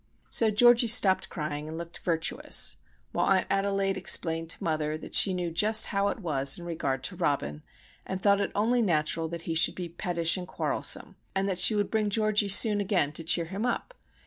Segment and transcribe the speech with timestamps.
[0.31, 2.77] So Georgie stopped crying and looked virtuous;
[3.11, 7.03] while Aunt Adelaide explained to mother that she knew just how it was in regard
[7.03, 7.61] to Robin,
[8.03, 11.75] and thought it only natural that he should be pettish and quarrelsome, and that she
[11.75, 13.93] would bring Georgie soon again to cheer him up!